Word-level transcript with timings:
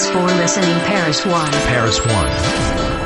Thanks 0.00 0.16
for 0.16 0.34
listening, 0.34 0.78
Paris 0.86 1.26
One. 1.26 1.52
Paris 1.52 2.00
One. 2.00 2.99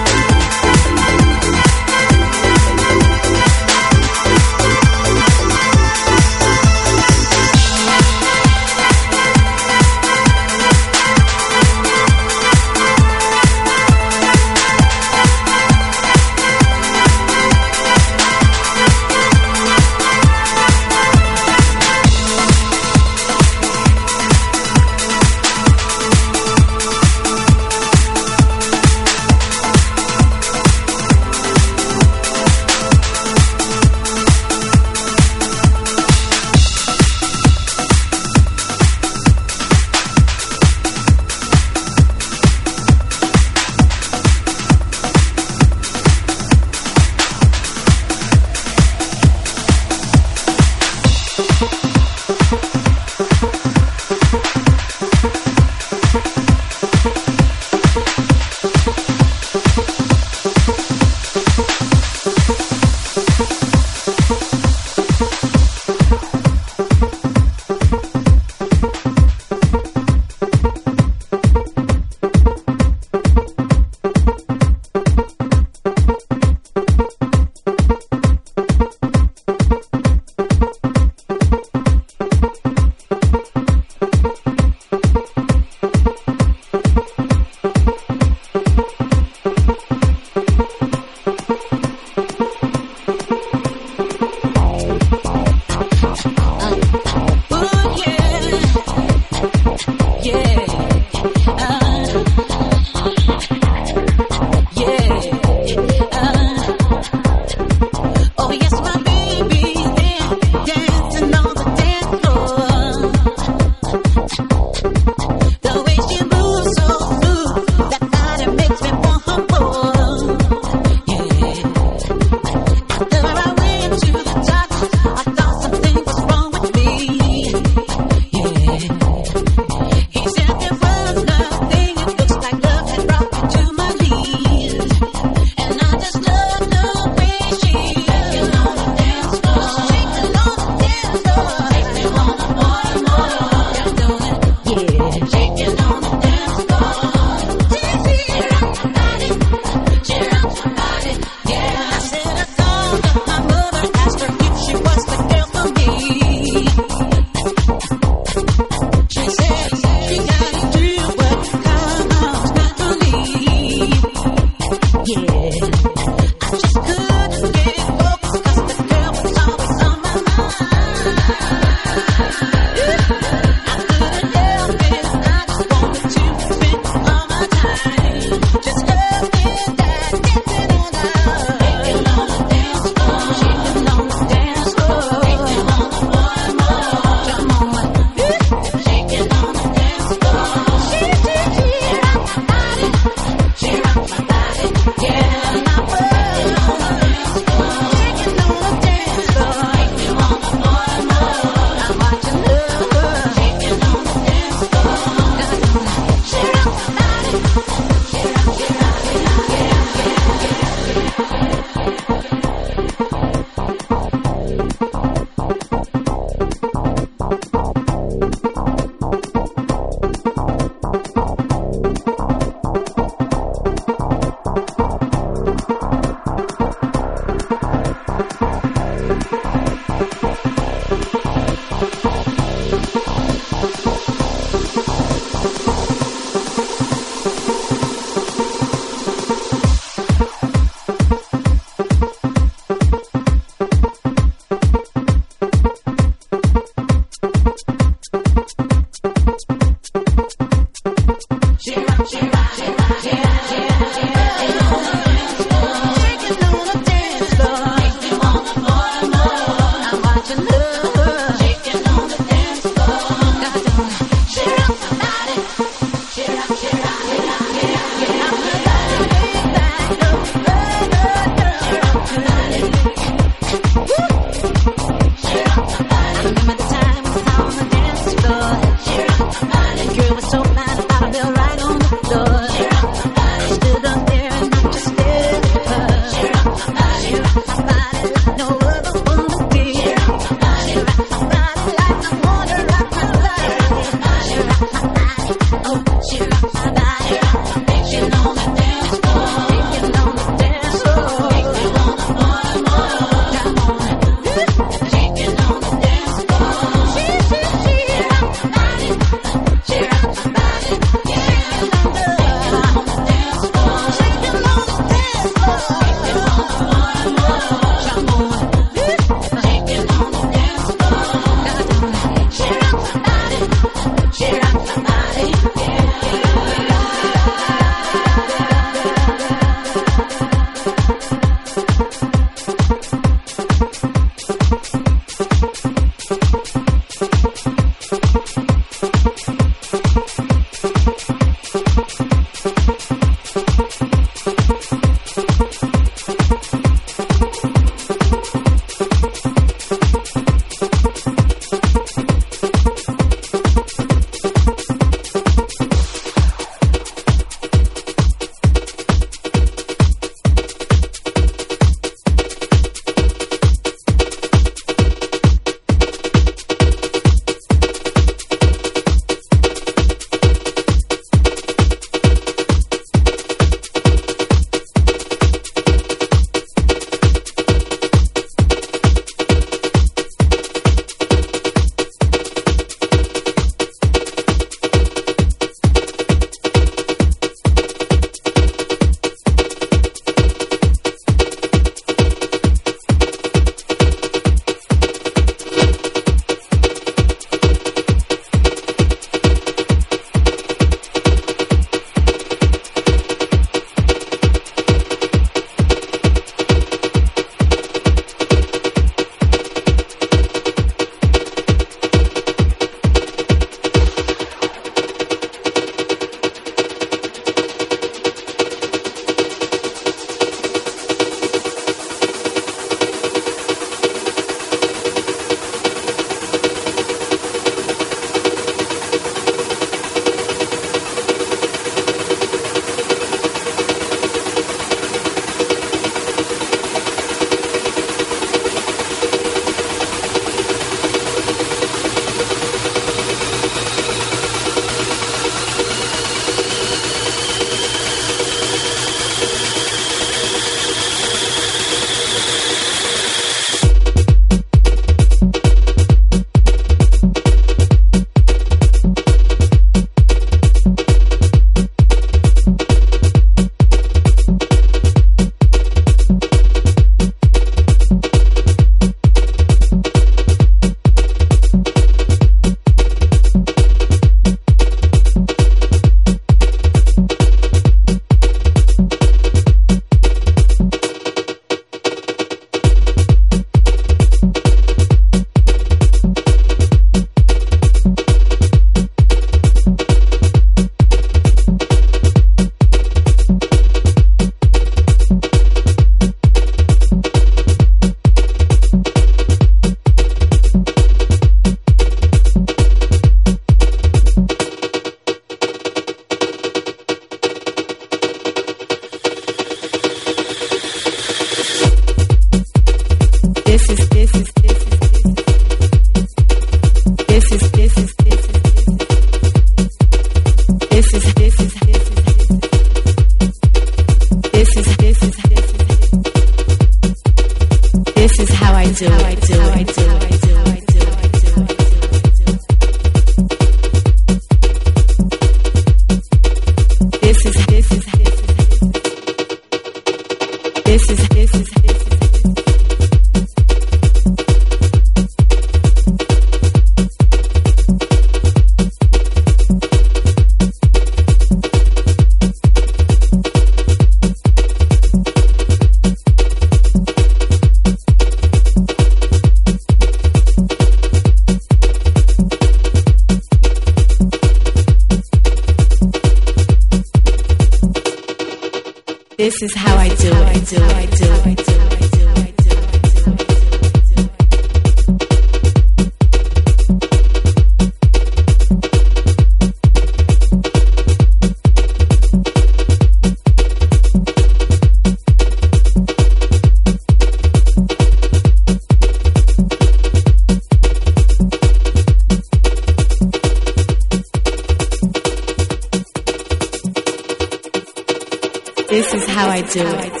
How 599.18 599.28
I 599.30 599.42
do 599.42 599.64
it. 599.66 600.00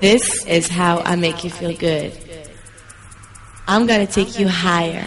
This 0.00 0.44
is 0.46 0.66
how 0.66 0.98
I 0.98 1.14
make 1.14 1.44
you 1.44 1.50
feel 1.50 1.76
good. 1.76 2.12
I'm 3.68 3.86
gonna 3.86 4.08
take 4.08 4.36
you 4.40 4.48
higher. 4.48 5.06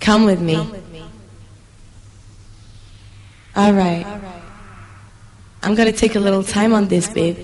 Come 0.00 0.24
with 0.26 0.42
me. 0.42 0.58
Alright. 3.56 4.06
I'm 5.62 5.74
gonna 5.74 5.90
take 5.90 6.16
a 6.16 6.20
little 6.20 6.42
time 6.42 6.74
on 6.74 6.88
this, 6.88 7.08
babe. 7.08 7.38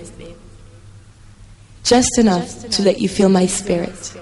Just 1.83 2.19
enough 2.19 2.69
to 2.69 2.83
let 2.83 3.01
you 3.01 3.09
feel 3.09 3.29
my 3.29 3.47
spirit. 3.47 4.13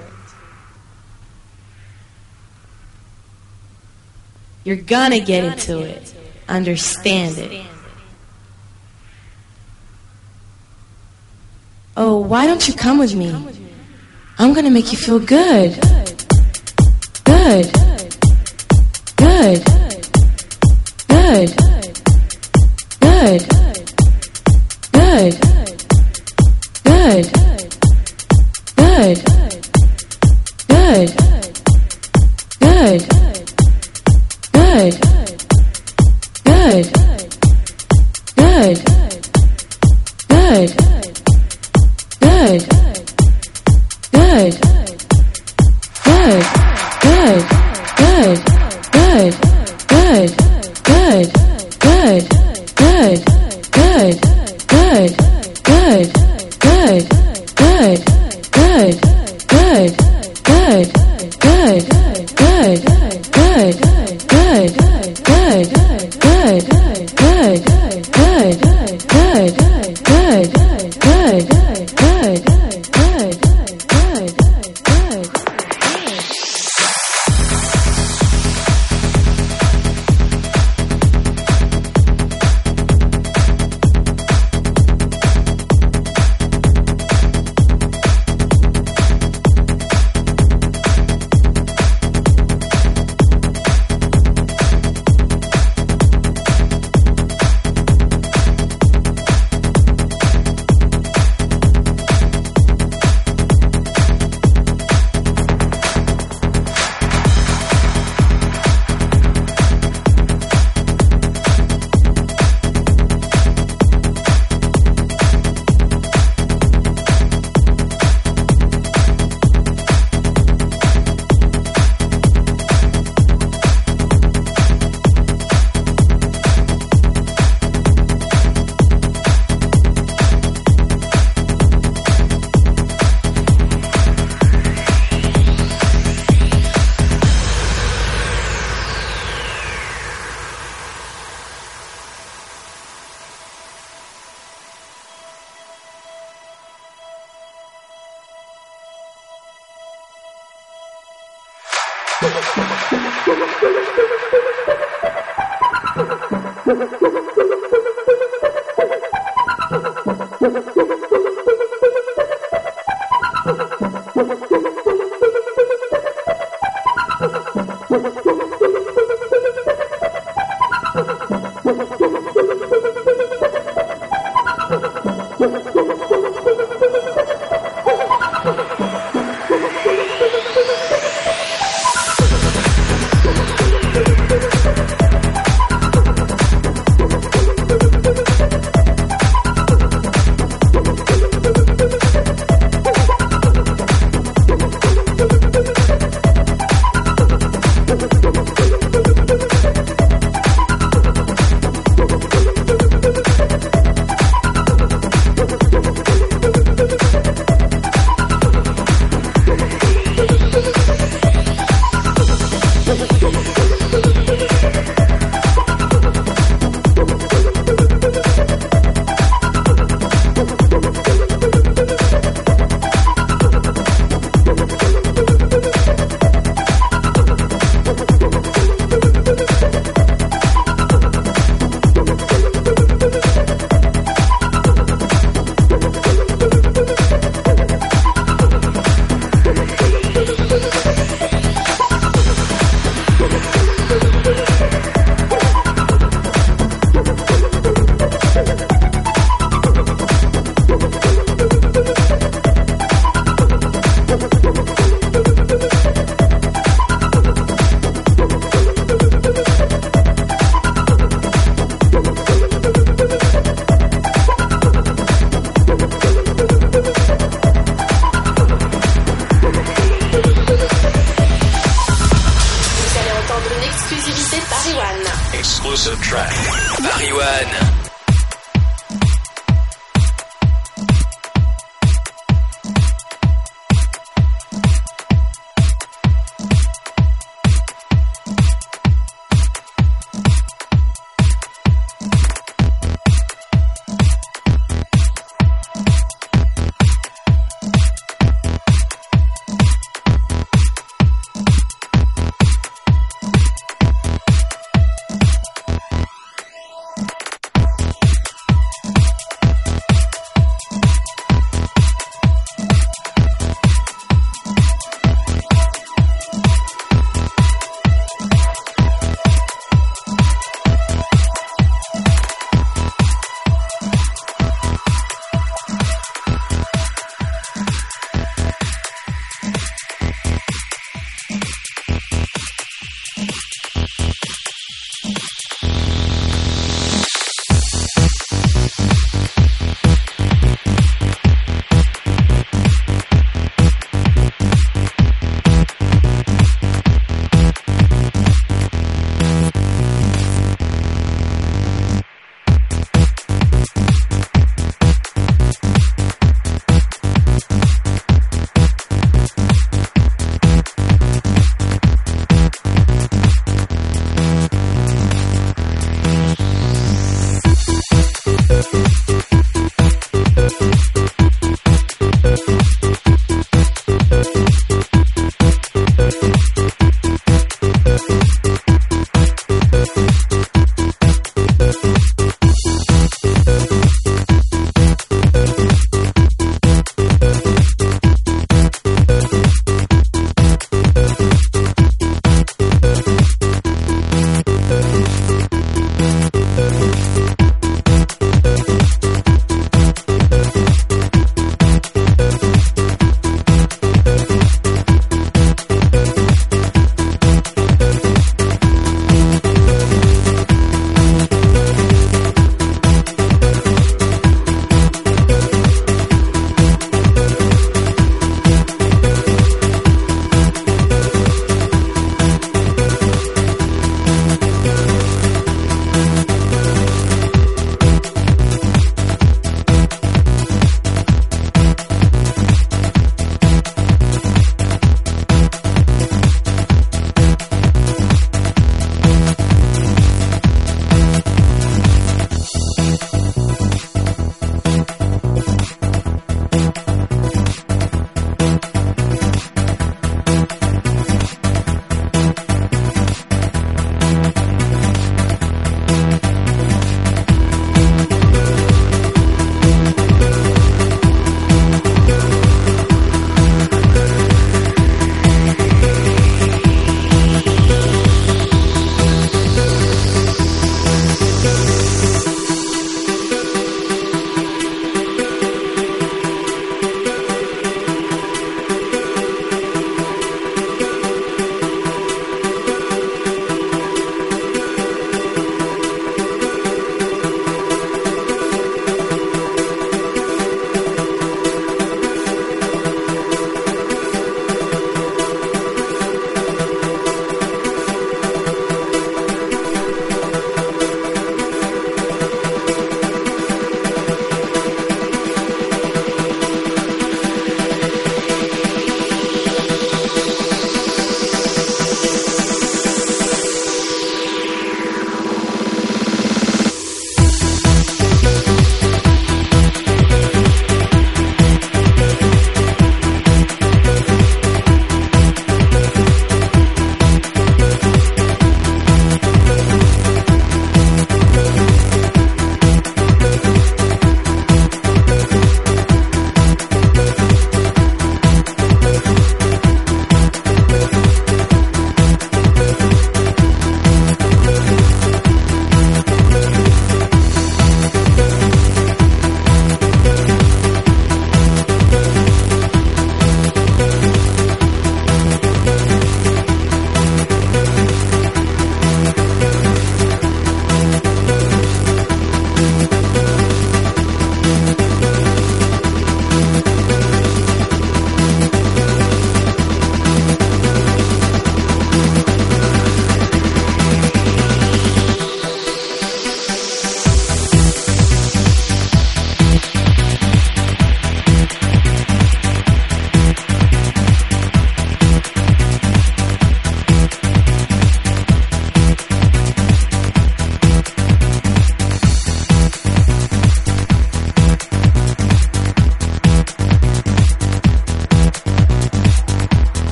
You're 4.63 4.77
gonna 4.77 5.19
get 5.19 5.43
into 5.43 5.81
it. 5.81 6.13
Understand 6.47 7.37
it. 7.37 7.67
Why 12.27 12.45
don't 12.45 12.67
you 12.67 12.73
come 12.73 12.97
with 12.97 13.15
me? 13.15 13.29
I'm 14.37 14.53
gonna 14.53 14.69
make 14.69 14.91
you 14.91 14.97
feel 14.97 15.19
good. 15.19 15.73
Good. 17.23 17.71
Good. 19.15 19.63
Good. 21.07 21.49
Good. 21.49 21.55
Good. 22.99 23.56